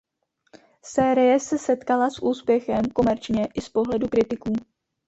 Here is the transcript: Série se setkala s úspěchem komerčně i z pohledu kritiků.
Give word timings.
Série 0.83 1.39
se 1.39 1.57
setkala 1.57 2.09
s 2.09 2.19
úspěchem 2.23 2.81
komerčně 2.85 3.47
i 3.53 3.61
z 3.61 3.69
pohledu 3.69 4.07
kritiků. 4.07 4.53